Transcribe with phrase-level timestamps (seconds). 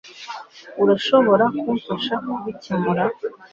[0.83, 3.03] urashobora kumfasha kubikemura